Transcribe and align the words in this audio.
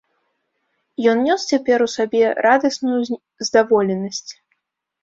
Ён 1.11 1.17
нёс 1.27 1.45
цяпер 1.53 1.85
у 1.87 1.89
сабе 1.99 2.23
радасную 2.49 2.99
здаволенасць. 3.51 4.27